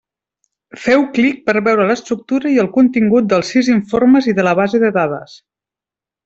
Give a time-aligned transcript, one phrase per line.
[0.85, 4.83] Feu clic per veure l'estructura i el contingut dels sis informes i de la base
[4.87, 5.39] de dades.